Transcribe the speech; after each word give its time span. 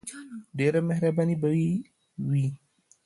ډیره 0.57 0.79
مهربانی 0.89 1.35
به 1.41 1.49
یی 1.59 1.71
وی. 2.29 2.45